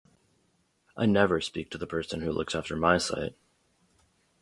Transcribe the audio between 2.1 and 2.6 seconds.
who looks